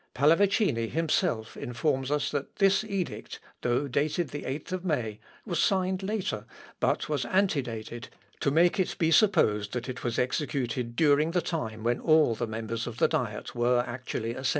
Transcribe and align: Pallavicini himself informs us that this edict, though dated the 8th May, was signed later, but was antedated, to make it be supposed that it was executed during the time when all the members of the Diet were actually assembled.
Pallavicini 0.15 0.89
himself 0.89 1.55
informs 1.55 2.09
us 2.09 2.31
that 2.31 2.55
this 2.55 2.83
edict, 2.83 3.39
though 3.61 3.87
dated 3.87 4.29
the 4.29 4.45
8th 4.45 4.83
May, 4.83 5.19
was 5.45 5.59
signed 5.63 6.01
later, 6.01 6.47
but 6.79 7.07
was 7.07 7.23
antedated, 7.23 8.09
to 8.39 8.49
make 8.49 8.79
it 8.79 8.95
be 8.97 9.11
supposed 9.11 9.73
that 9.73 9.87
it 9.87 10.03
was 10.03 10.17
executed 10.17 10.95
during 10.95 11.29
the 11.29 11.39
time 11.41 11.83
when 11.83 11.99
all 11.99 12.33
the 12.33 12.47
members 12.47 12.87
of 12.87 12.97
the 12.97 13.07
Diet 13.07 13.53
were 13.53 13.83
actually 13.85 14.31
assembled. 14.31 14.47